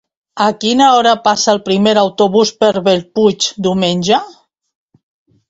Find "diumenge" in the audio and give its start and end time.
3.69-4.21